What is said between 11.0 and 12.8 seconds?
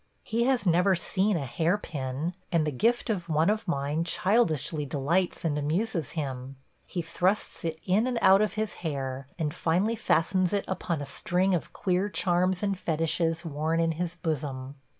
a string of queer charms and